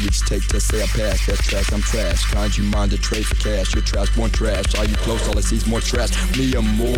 [0.00, 1.26] take to say I pass.
[1.26, 2.24] That's trash, I'm trash.
[2.32, 3.74] Kind you mind to trade for cash.
[3.74, 4.74] You're trash, born trash.
[4.76, 5.26] Are you close?
[5.28, 6.10] All I see is more trash.
[6.36, 6.96] Me and more.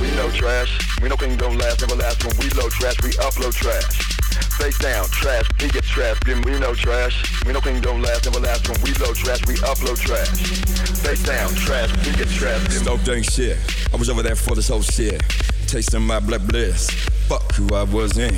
[0.00, 1.00] We know trash.
[1.00, 2.24] We know things don't last, never last.
[2.24, 4.16] When we load trash, we upload trash.
[4.58, 7.44] Face down, trash, he gets trash, then we know trash.
[7.44, 8.68] We know things don't last, never last.
[8.68, 10.28] When we load trash, we upload trash.
[11.00, 12.62] Face down, trash, he gets trash.
[12.70, 13.58] Stop ain't shit.
[13.92, 15.22] I was over there for this whole shit.
[15.66, 16.90] Tasting my black bliss
[17.26, 18.34] fuck who I was in.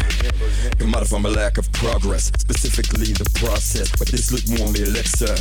[0.81, 3.91] It might have from a lack of progress, specifically the process.
[3.97, 5.35] But this look more me elixir.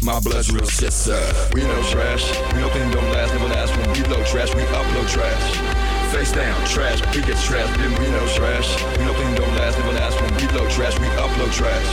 [0.00, 1.20] My blood's real shit, sir.
[1.52, 2.24] We know trash.
[2.56, 3.76] We things don't last, never last.
[3.76, 5.46] When we load trash, we upload trash.
[6.12, 8.68] Face down, trash, we get trash, then we know trash.
[9.00, 10.20] We things don't last, never last.
[10.20, 11.90] When we load trash, we upload trash.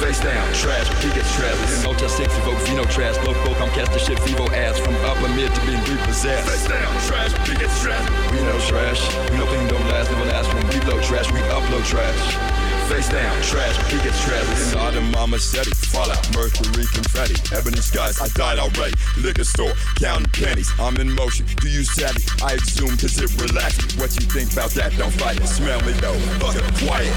[0.00, 1.56] Face down, trash, he gets trash.
[1.84, 3.16] Motel 6 evoke Vino trash.
[3.24, 4.78] Loco, come cast the shit Vivo ass.
[4.80, 6.48] From upper mid to being repossessed.
[6.48, 8.04] Face down, trash, he gets trash.
[8.32, 9.00] We know trash.
[9.30, 10.52] We know things don't last, never last.
[10.52, 12.65] When we load trash, we upload trash.
[12.88, 14.46] Face down, trash, he gets trash.
[14.70, 18.20] Sodom, mama said Fallout, mercury, confetti, ebony skies.
[18.20, 18.94] I died already.
[19.18, 20.70] Liquor store, counting pennies.
[20.78, 21.46] I'm in motion.
[21.60, 22.22] Do you savvy?
[22.44, 23.96] I exhume cause it relaxes.
[23.96, 24.96] What you think about that?
[24.96, 25.48] Don't fight it.
[25.48, 26.14] Smell me though.
[26.38, 27.10] Fuck it, quiet.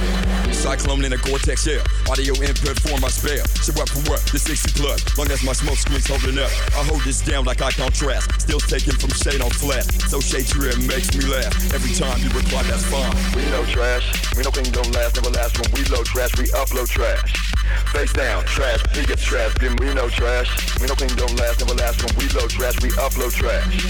[0.56, 1.86] Cyclone in a Gore-Tex shell.
[2.10, 3.46] Audio input for my spell.
[3.62, 4.26] So what for what?
[4.34, 5.06] The 60 plus.
[5.20, 6.50] Long as my smoke screen's holding up.
[6.74, 8.42] I hold this down like I contrast.
[8.42, 9.86] Still taking from shade on flat.
[10.10, 11.54] So shade trip makes me laugh.
[11.78, 13.14] Every time you reply, that's fine.
[13.38, 14.10] We know trash.
[14.36, 17.50] We know things don't last, never last when we load trash, we upload trash.
[17.92, 20.50] Face down, trash, he gets trash, then we know trash.
[20.80, 23.86] We know things don't last, never last when we load trash, we upload trash.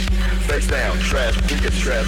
[0.47, 2.07] Face down, trash, he gets trash.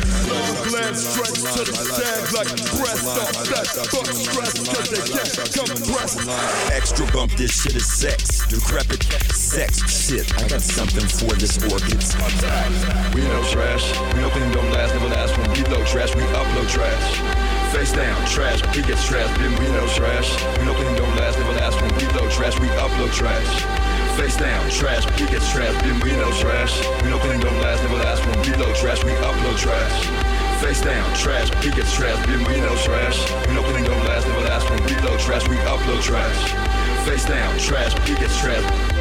[0.67, 6.71] Glance straight to the sag like breast off that fuck stress, cause they can't compress.
[6.71, 8.47] Extra bump, this shit is sex.
[8.47, 9.03] Decrepit
[9.33, 10.33] sex shit.
[10.41, 12.15] I got something for this orchids.
[13.13, 16.23] We know trash, we know things don't last, never last when we load trash, we
[16.23, 17.50] upload trash.
[17.71, 20.29] Face down, trash, he gets trash, then we know trash.
[20.59, 23.63] We know things don't last, never last when we load trash, we upload trash.
[24.19, 26.77] Face down, trash, he gets trash, then we know trash.
[27.01, 30.05] We know things don't last, never last when we load trash, we upload trash.
[30.61, 33.17] Face down, trash, he gets trash, then we know trash.
[33.47, 37.05] We know things don't last, never last when we load trash, we upload trash.
[37.05, 39.00] Face down, trash, he gets trash.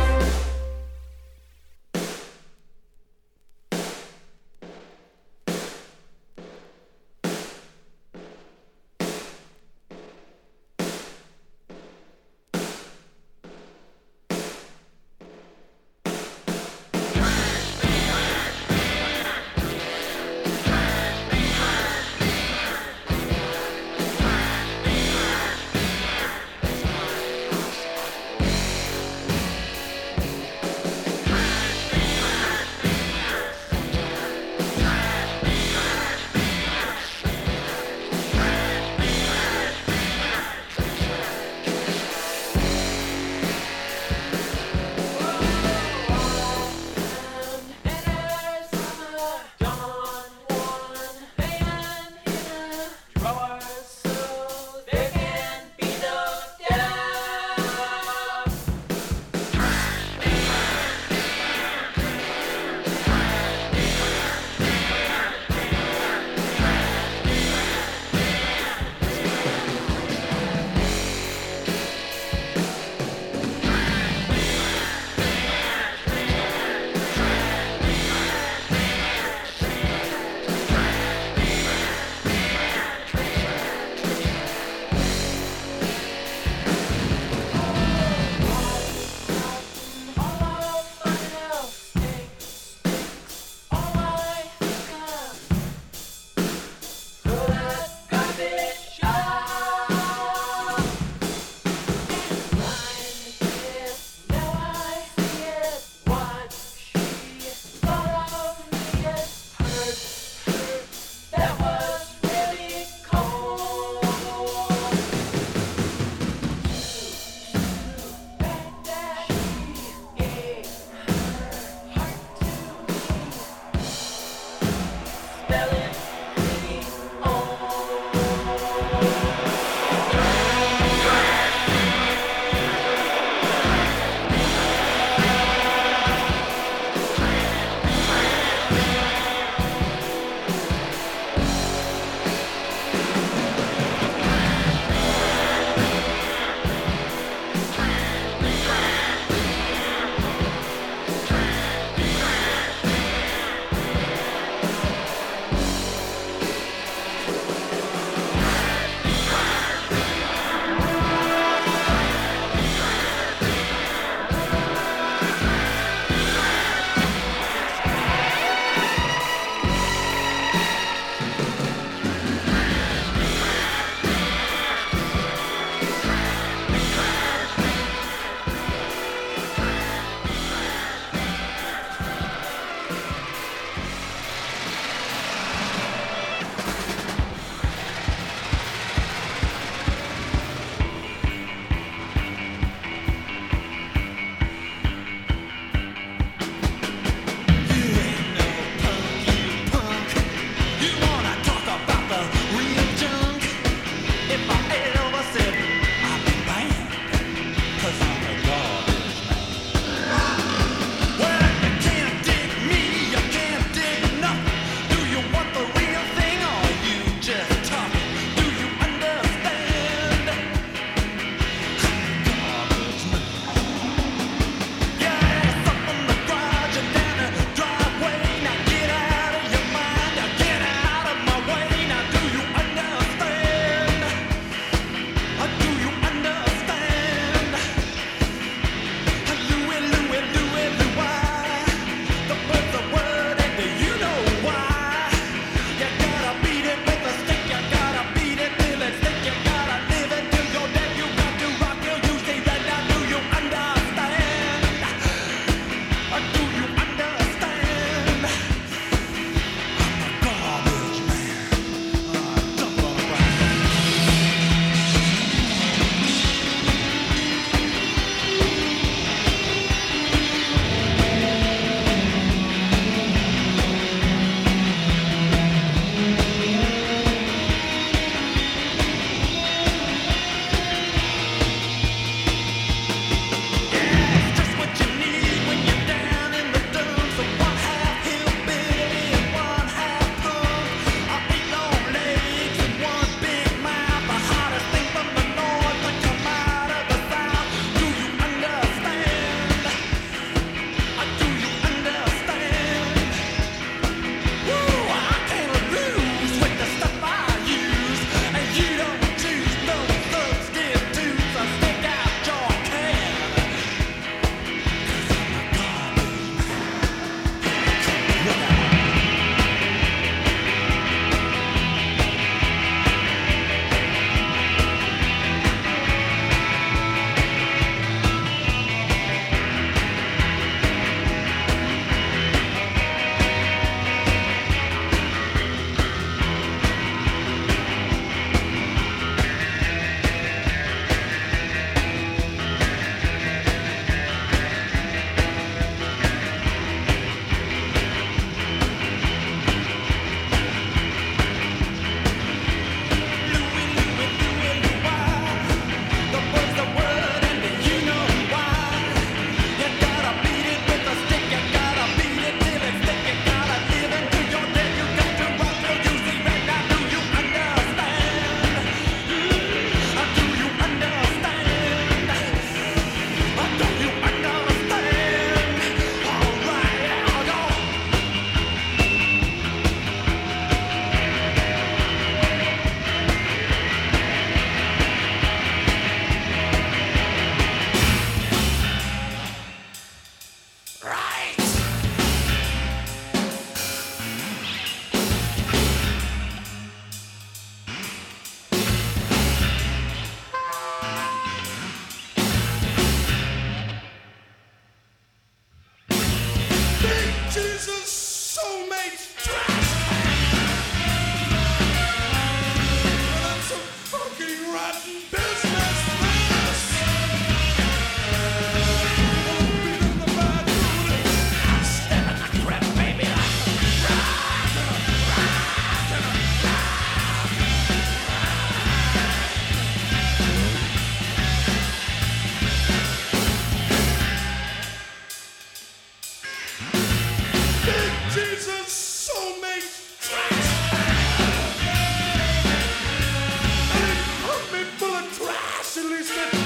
[445.82, 446.39] Et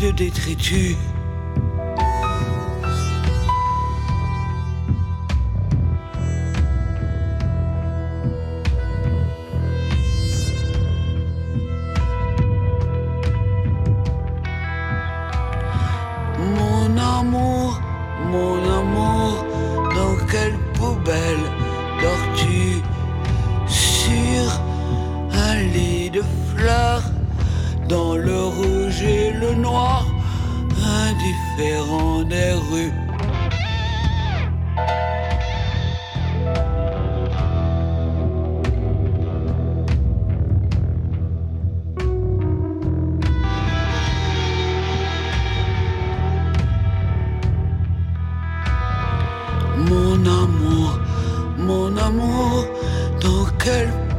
[0.00, 0.96] de détritus.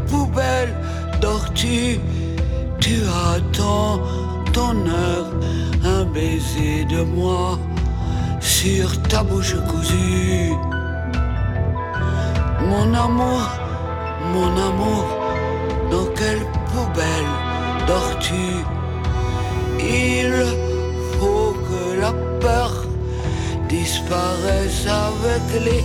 [0.10, 0.74] Poubelle
[1.22, 2.00] dors-tu
[2.82, 2.98] tu
[3.36, 4.02] attends
[4.54, 5.30] ton heure,
[5.86, 7.60] un baiser de moi
[8.40, 10.52] sur ta bouche cousue.
[12.70, 13.44] Mon amour,
[14.34, 15.06] mon amour,
[15.92, 17.32] dans quelle poubelle
[17.86, 18.50] dors-tu?
[19.80, 20.34] Il
[21.20, 22.72] faut que la peur
[23.70, 25.84] disparaisse avec les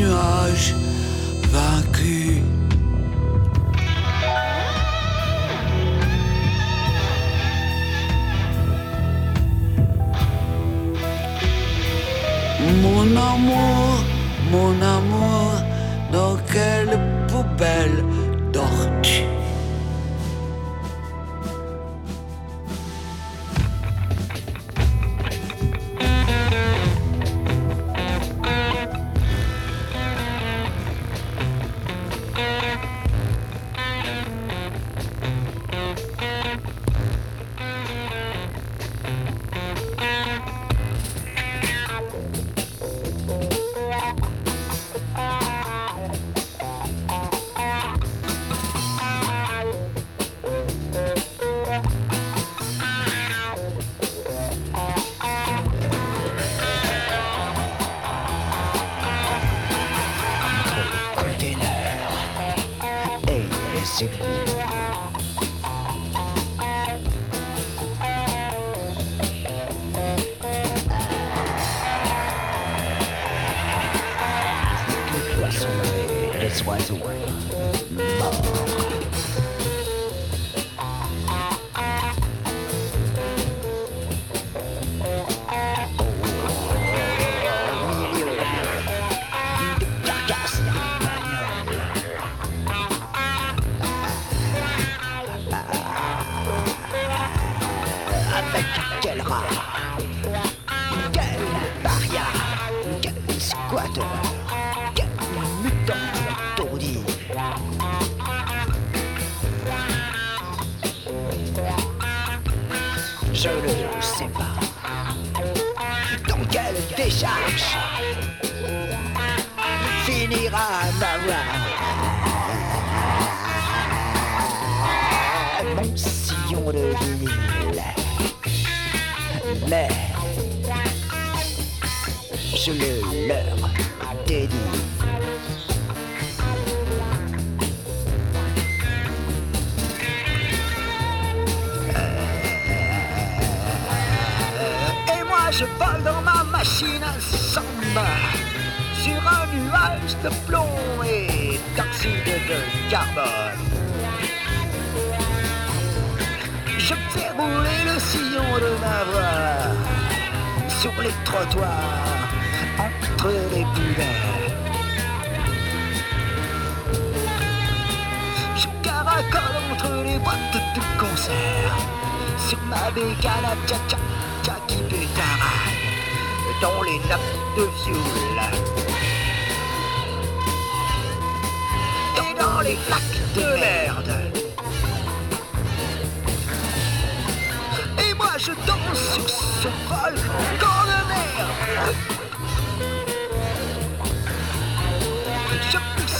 [0.00, 0.74] nuages
[1.50, 2.45] vaincus.
[13.16, 14.04] Mon amour,
[14.50, 15.52] mon amour,
[16.12, 16.98] dans quelle
[17.28, 18.04] poubelle
[18.52, 19.35] dors-tu?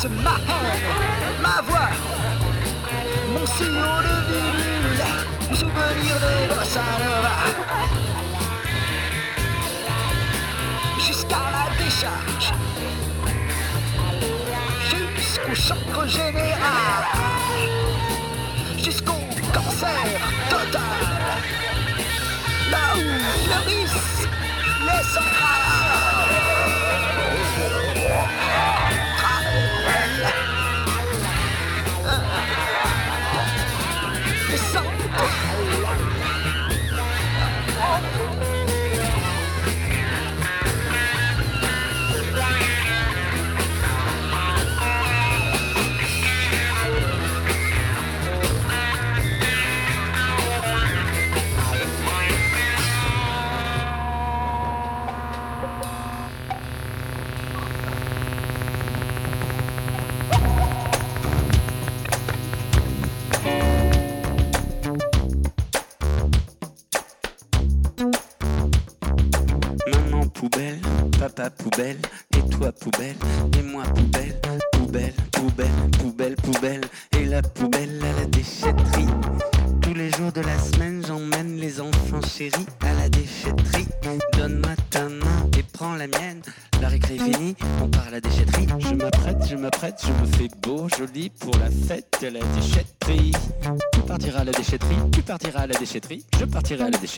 [0.04, 1.88] ma voix,
[3.32, 5.04] mon sillon de virule,
[5.48, 7.36] mon souvenir de Bossa Nova.
[10.98, 12.52] Jusqu'à la décharge,
[14.90, 17.04] jusqu'au choc général,
[18.76, 19.20] jusqu'au
[19.54, 21.00] cancer total,
[22.70, 23.74] là où le
[24.86, 25.95] les centrales.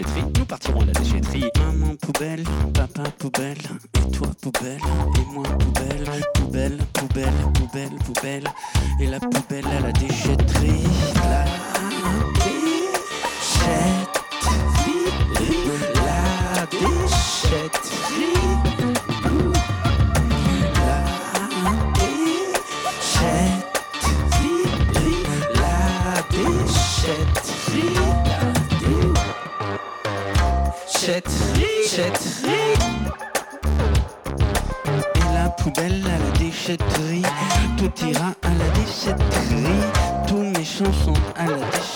[0.04, 1.50] Nous partirons à la déchetterie.
[1.58, 3.58] Maman poubelle, papa poubelle,
[3.94, 4.80] et toi poubelle,
[5.16, 8.44] et moi poubelle, poubelle, poubelle, poubelle, poubelle,
[9.00, 10.84] et la poubelle à la déchetterie.
[11.16, 11.44] La
[12.34, 12.84] déchetterie,
[16.04, 16.66] la déchetterie.
[16.66, 18.57] La déchetterie.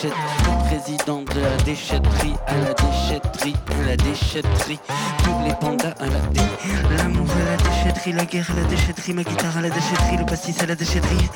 [0.03, 0.12] Déchetterie.
[0.67, 4.79] Président de la déchetterie, à la déchetterie, à la déchetterie.
[5.23, 6.41] Tous les pandas à la dé.
[6.97, 10.27] L'amour à la déchetterie, la guerre à la déchetterie, ma guitare à la déchetterie, le
[10.27, 11.29] pastis à la déchetterie.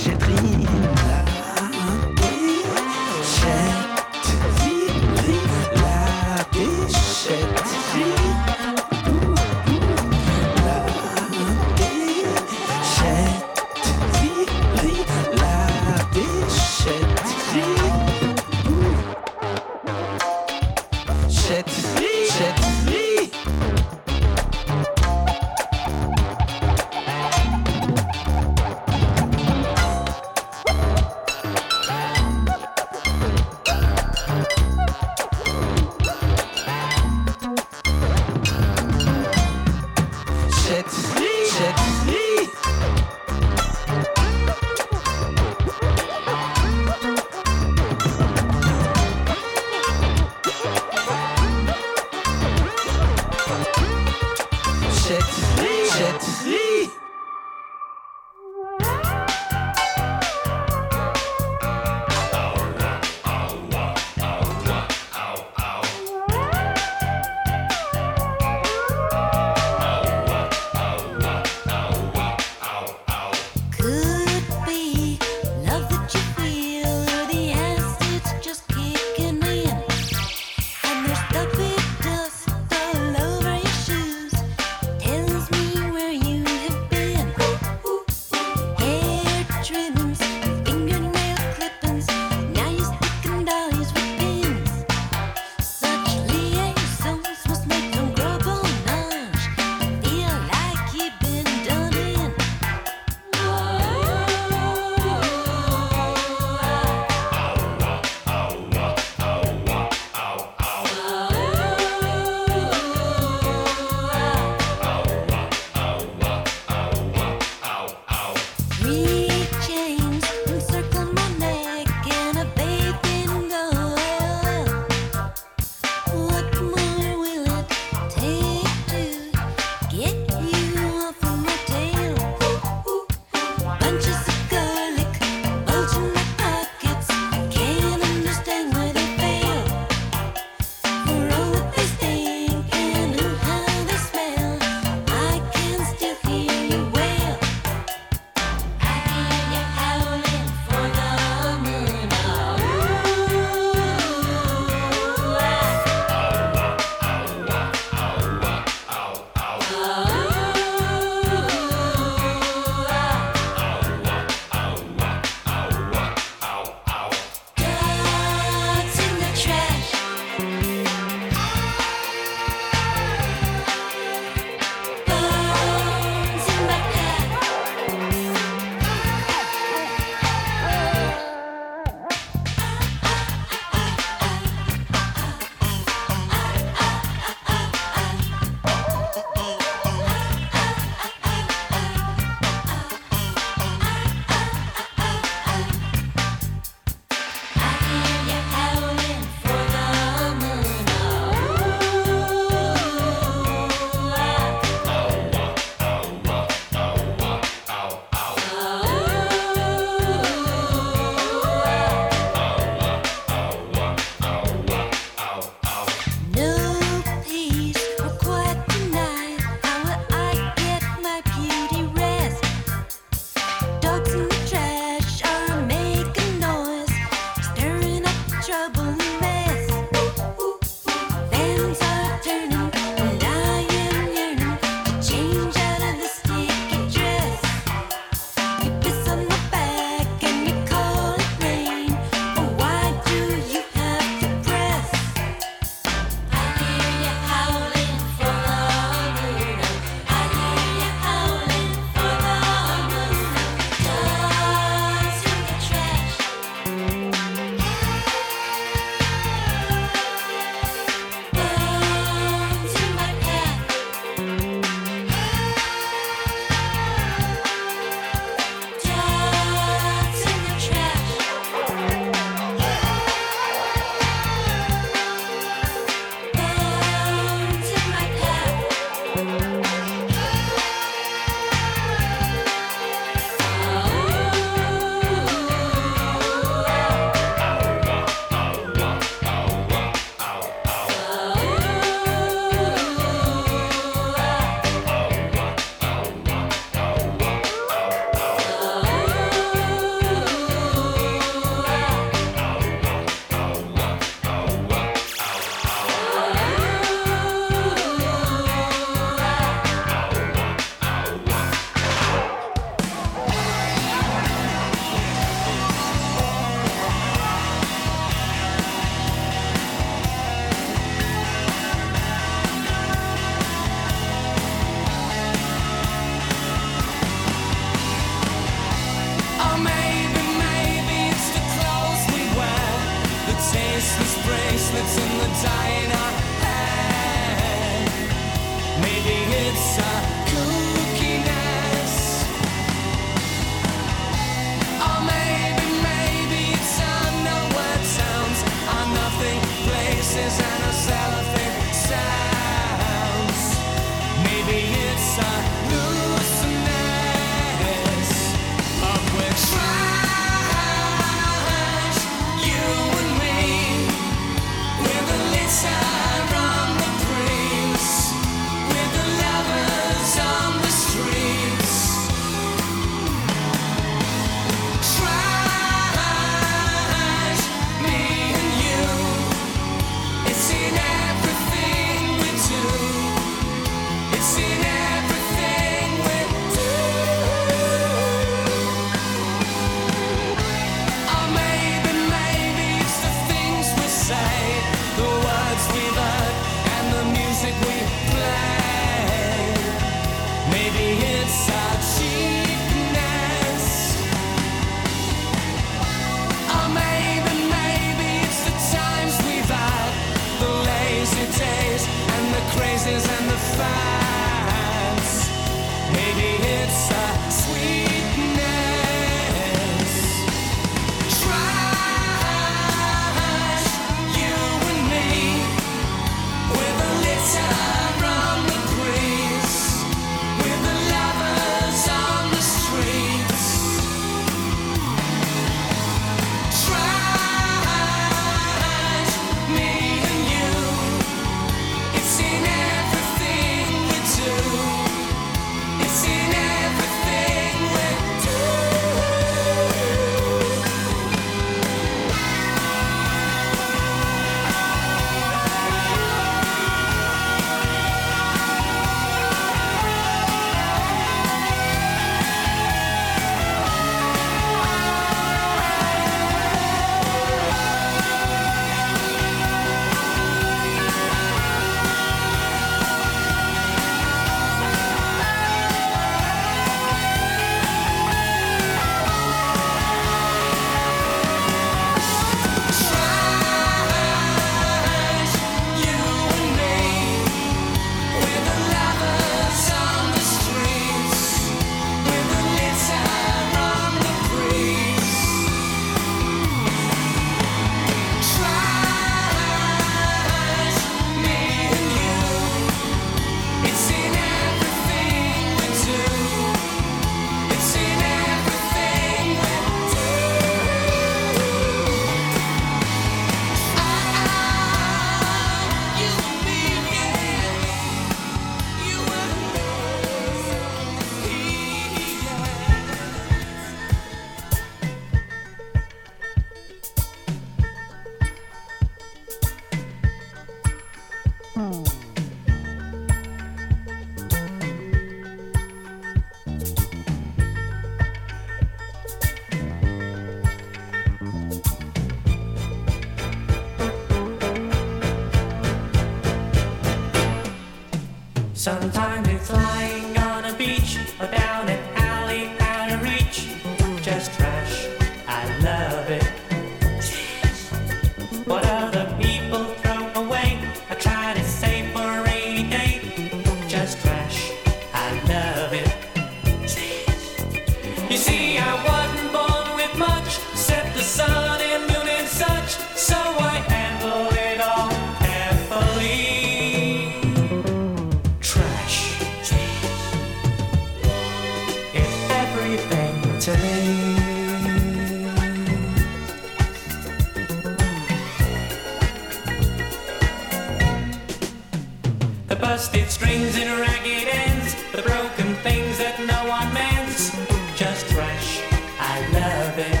[598.30, 598.60] Trash,
[598.98, 600.00] I love it.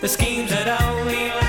[0.00, 1.45] The schemes that only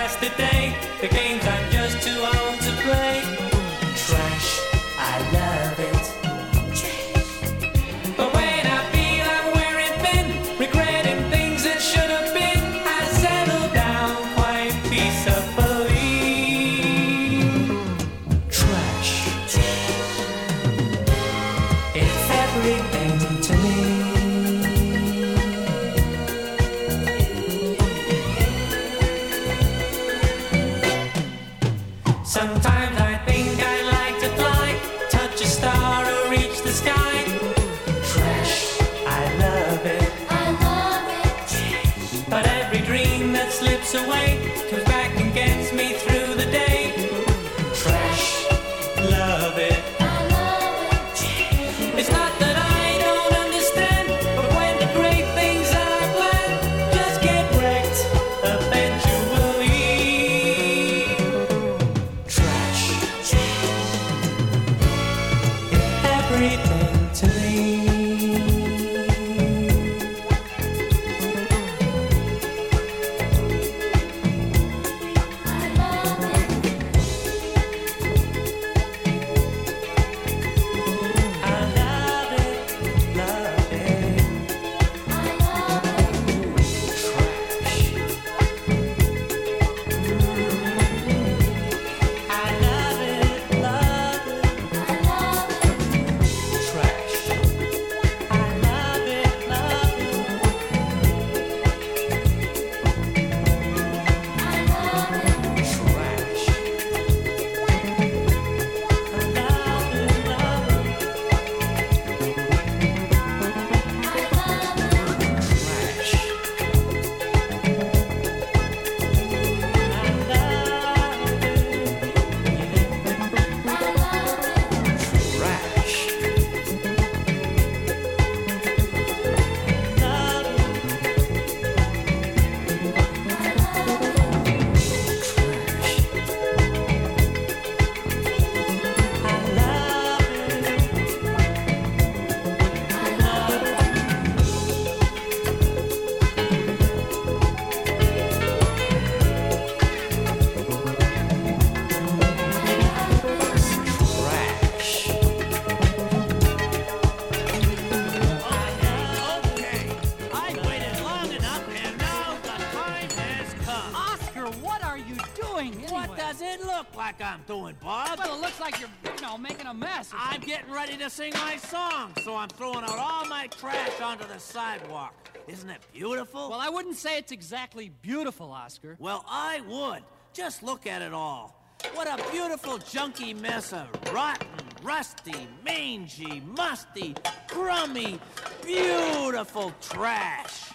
[174.38, 175.15] the sidewalk.
[175.47, 176.51] Isn't it beautiful?
[176.51, 178.95] Well, I wouldn't say it's exactly beautiful, Oscar.
[178.99, 180.03] Well, I would.
[180.31, 181.59] Just look at it all.
[181.95, 184.47] What a beautiful junky mess of rotten,
[184.83, 187.15] rusty, mangy, musty,
[187.47, 188.19] crummy,
[188.63, 190.71] beautiful trash.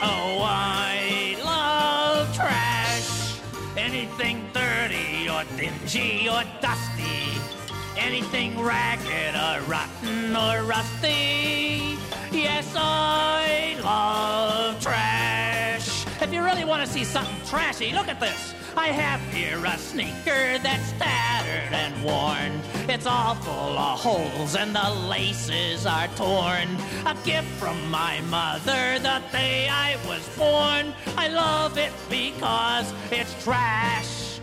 [0.00, 3.40] Oh, I love trash.
[3.76, 7.57] Anything dirty or dingy or dusty.
[7.98, 11.98] Anything ragged or rotten or rusty.
[12.30, 16.06] Yes, I love trash.
[16.22, 18.54] If you really want to see something trashy, look at this.
[18.76, 22.60] I have here a sneaker that's tattered and worn.
[22.88, 26.76] It's all full of holes and the laces are torn.
[27.04, 30.94] A gift from my mother the day I was born.
[31.16, 34.40] I love it because it's trash.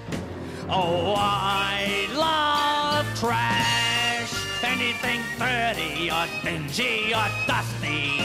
[0.68, 2.55] Oh, I love
[3.26, 4.34] trash.
[4.64, 8.22] Anything dirty or dingy or dusty.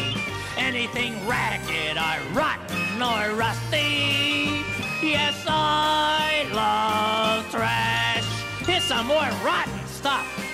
[0.58, 4.62] Anything ragged or rotten or rusty.
[5.02, 8.28] Yes, I love trash.
[8.66, 10.49] Here's some more rotten stuff.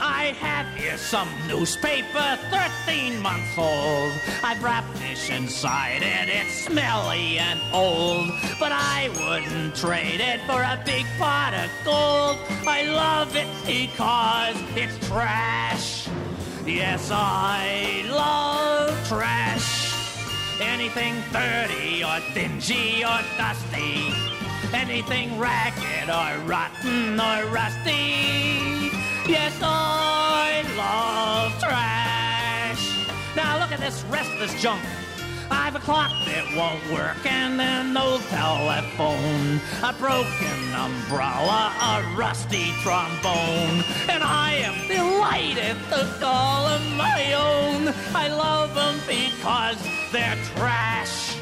[0.00, 4.12] I have here some newspaper, 13 months old.
[4.42, 8.28] I've wrapped this inside it, it's smelly and old.
[8.58, 12.38] But I wouldn't trade it for a big pot of gold.
[12.66, 16.08] I love it because it's trash.
[16.66, 19.92] Yes, I love trash.
[20.60, 24.12] Anything dirty or dingy or dusty.
[24.72, 28.91] Anything ragged or rotten or rusty.
[29.26, 33.06] Yes, I love trash.
[33.36, 34.82] Now look at this restless junk.
[35.48, 42.72] I've a clock that won't work and an old telephone, a broken umbrella, a rusty
[42.82, 47.94] trombone, and I am delighted to call them my own.
[48.14, 49.78] I love them because
[50.10, 51.36] they're trash.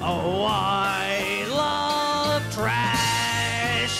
[0.00, 3.07] Oh, I love trash.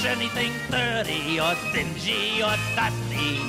[0.04, 3.40] Anything dirty or dingy or dusty.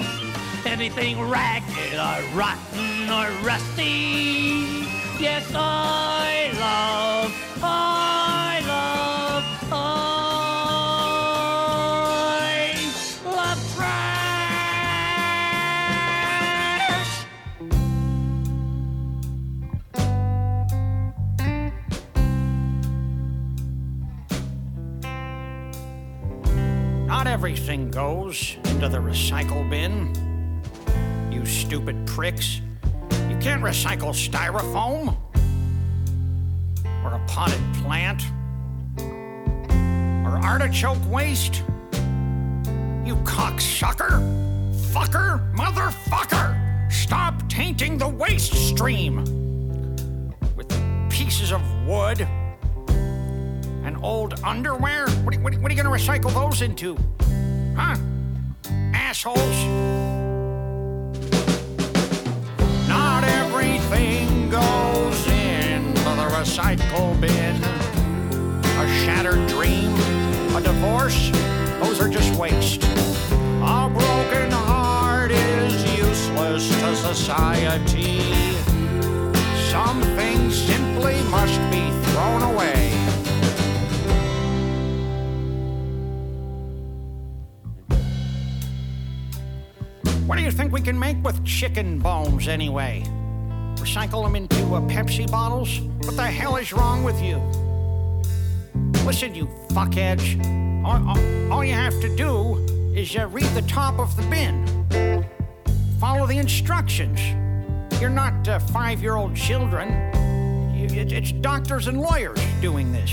[0.66, 4.86] Anything ragged or rotten or rusty.
[5.20, 8.29] Yes, I love, I
[27.40, 30.14] everything goes into the recycle bin.
[31.32, 32.60] You stupid pricks.
[33.30, 35.16] You can't recycle styrofoam
[37.02, 38.24] or a potted plant
[40.28, 41.64] or artichoke waste.
[43.06, 44.20] You cocksucker!
[44.92, 45.56] Fucker!
[45.56, 46.92] Motherfucker!
[46.92, 49.24] Stop tainting the waste stream
[50.58, 50.68] with
[51.10, 52.20] pieces of wood
[53.86, 55.08] and old underwear.
[55.10, 56.98] What are- what are you going to recycle those into?
[57.76, 57.96] Huh?
[58.94, 59.40] Assholes.
[62.88, 67.56] Not everything goes into the recycle bin.
[68.80, 69.94] A shattered dream,
[70.56, 71.32] a divorce,
[71.82, 72.84] those are just waste.
[72.84, 78.22] A broken heart is useless to society.
[79.70, 82.89] Some things simply must be thrown away.
[90.30, 93.02] What do you think we can make with chicken bones anyway?
[93.78, 95.80] Recycle them into uh, Pepsi bottles?
[96.06, 97.38] What the hell is wrong with you?
[99.08, 100.38] Listen, you fuckheads.
[100.86, 102.58] All, all, all you have to do
[102.96, 104.68] is uh, read the top of the bin.
[106.00, 107.20] Follow the instructions.
[108.00, 109.90] You're not uh, five year old children.
[110.78, 113.12] You- it- it's doctors and lawyers doing this.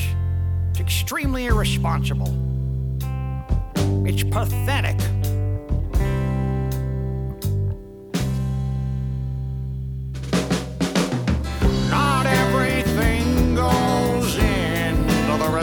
[0.73, 2.29] It's extremely irresponsible.
[4.07, 5.01] It's pathetic.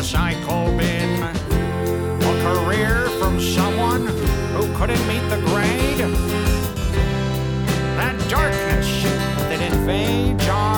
[0.04, 1.24] The bin.
[1.24, 4.06] A career from someone
[4.54, 6.00] who couldn't meet the grade.
[7.96, 9.04] That darkness
[9.48, 10.73] that invades our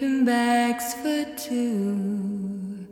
[0.00, 2.86] sleeping bags for two,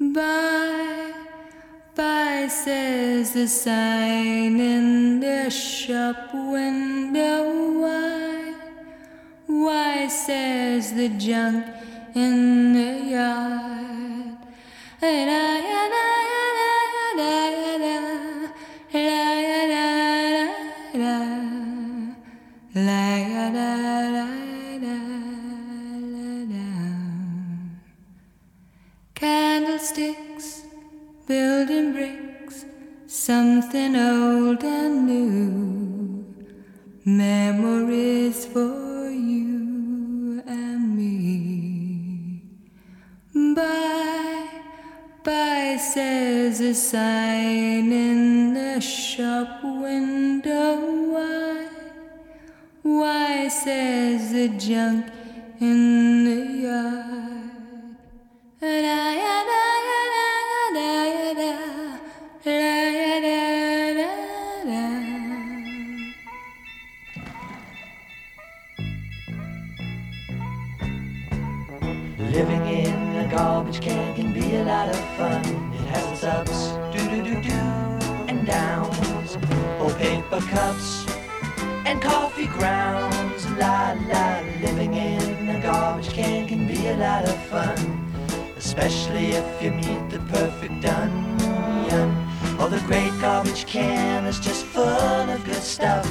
[0.00, 1.12] Bye.
[1.94, 7.80] Bye, says the sign in the shop window.
[7.80, 8.54] Why?
[9.46, 11.64] Why, says the junk
[12.14, 14.36] in the yard.
[15.00, 15.95] And I, and I,
[33.62, 36.24] something old and new.
[37.06, 42.42] Memories for you and me.
[43.54, 44.48] Bye,
[45.24, 50.76] bye, says a sign in the shop window.
[51.14, 51.68] Why?
[52.82, 55.06] Why, says the junk
[55.60, 57.96] in the yard.
[58.60, 59.55] And I,
[75.16, 75.44] fun.
[75.72, 77.60] It has its ups, do do do do,
[78.28, 79.36] and downs.
[79.80, 81.06] Or paper cups
[81.86, 83.46] and coffee grounds.
[83.52, 87.78] La la, living in a garbage can can be a lot of fun.
[88.56, 92.08] Especially if you meet the perfect onion.
[92.60, 96.06] Or the great garbage can is just full of good stuff.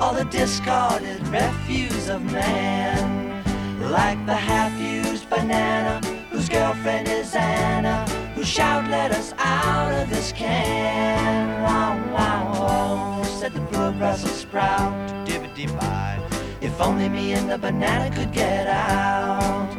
[0.00, 3.42] All the discarded refuse of man.
[3.90, 8.04] Like the half-used banana whose girlfriend is Anna,
[8.36, 11.62] who shout, let us out of this can.
[11.62, 14.92] Wow, wow, wow, said the poor Brussels sprout.
[15.26, 16.20] Dibbity bye.
[16.60, 19.74] If only me and the banana could get out,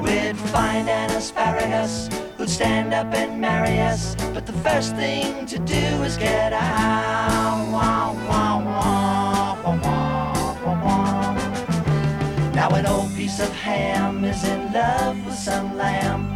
[0.00, 4.14] we'd find an asparagus who'd stand up and marry us.
[4.32, 7.66] But the first thing to do is get out.
[7.72, 12.52] Wow, wow, wow, wow, wow, wow, wow.
[12.54, 16.27] Now an old piece of ham is in love with some lamb,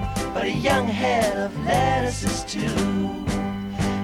[0.42, 3.06] but a young head of lettuce is too.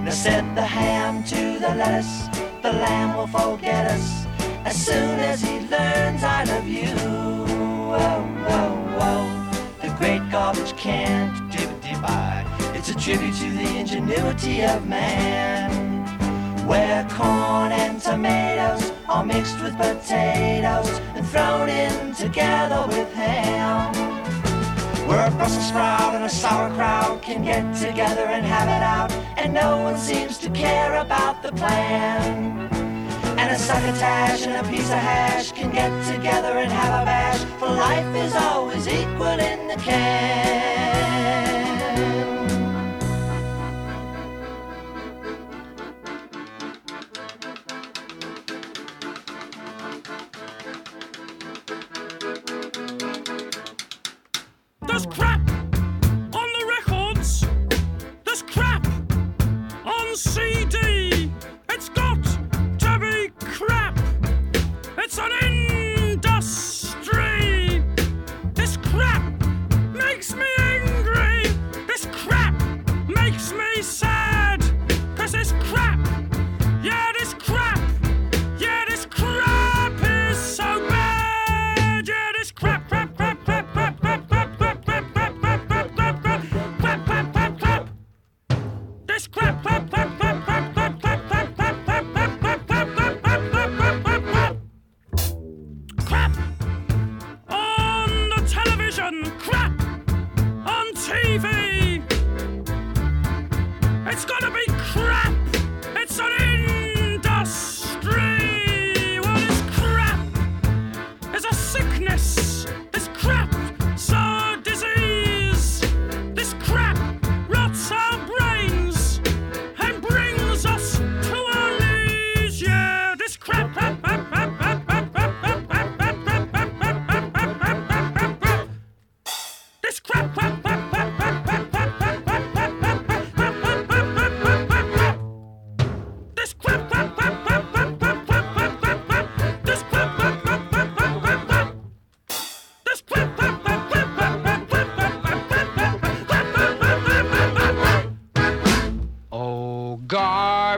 [0.05, 2.27] Now said the ham to the lettuce,
[2.61, 4.25] the lamb will forget us
[4.63, 6.95] as soon as he learns I love you.
[7.91, 9.51] Whoa, whoa, whoa.
[9.81, 11.27] The great garbage can,
[12.01, 12.45] bye.
[12.73, 15.69] It's a tribute to the ingenuity of man.
[16.65, 24.08] Where corn and tomatoes are mixed with potatoes and thrown in together with ham.
[25.09, 29.51] Where a Brussels sprout and a sauerkraut can get together and have it out, and
[29.51, 32.69] no one seems to care about the plan.
[33.39, 37.43] And a succotash and a piece of hash can get together and have a bash,
[37.57, 41.08] for life is always equal in the can.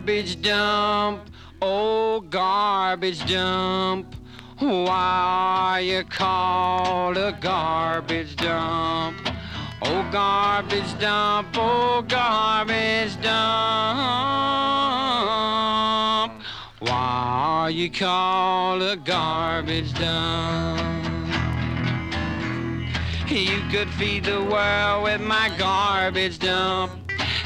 [0.01, 1.29] Garbage dump.
[1.61, 4.15] Oh, garbage dump.
[4.57, 9.15] Why are you called a garbage dump?
[9.83, 11.49] Oh, garbage dump.
[11.55, 13.31] Oh, garbage dump.
[16.79, 20.81] Why are you called a garbage dump?
[23.29, 27.00] You could feed the world with my garbage dump.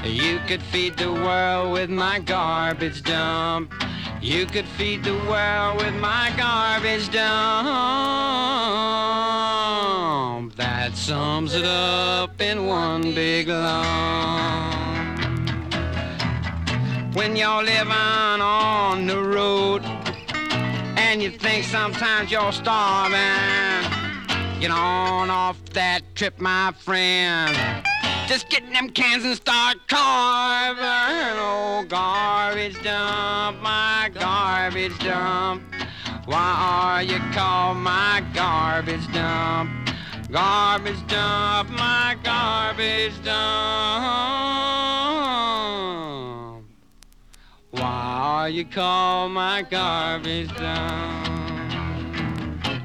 [0.06, 3.74] You could feed the world with my garbage dump.
[4.22, 7.66] You could feed the world with my garbage dump.
[10.56, 13.86] That sums it up in one big lump.
[17.16, 19.84] When you're living on the road
[20.98, 23.90] and you think sometimes you're starving.
[24.62, 27.86] Get on off that trip, my friend.
[28.28, 30.84] Just get them cans and start carving.
[30.84, 35.62] Oh, garbage dump, my garbage dump.
[36.26, 39.90] Why are you called my garbage dump?
[40.32, 43.36] Garbage dump, my garbage dump.
[47.70, 51.26] Why are you called my garbage dump?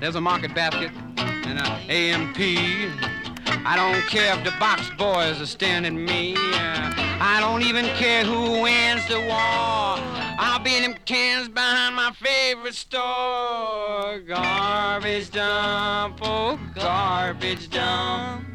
[0.01, 3.20] There's a market basket and an A&P.
[3.63, 6.35] I don't care if the box boys are standing me.
[6.35, 9.99] Uh, I don't even care who wins the war.
[10.43, 14.21] I'll be in them cans behind my favorite store.
[14.27, 18.47] Garbage dump, oh garbage dump.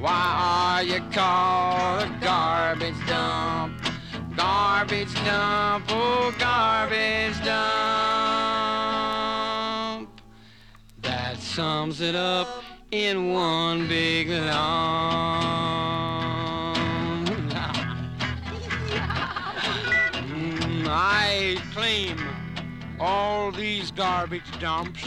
[0.00, 3.80] Why are you called a garbage dump?
[4.36, 7.70] Garbage dump, oh garbage dump.
[11.02, 12.48] That sums it up
[12.90, 14.44] in one big long.
[20.26, 22.18] Mm, I claim
[22.98, 25.04] all these garbage dumps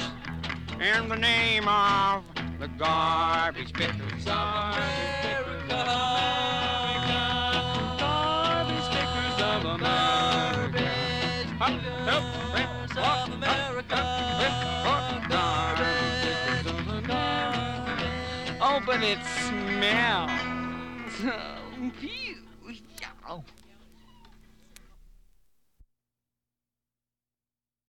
[0.79, 2.23] in the name of
[2.59, 4.77] the garbage pickers of
[5.67, 6.62] America.
[19.03, 20.31] It smells.